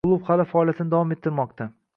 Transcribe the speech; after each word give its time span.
Klub 0.05 0.23
hali 0.29 0.45
faoliyatini 0.53 0.95
davom 0.95 1.15
ettirmoqda. 1.17 1.73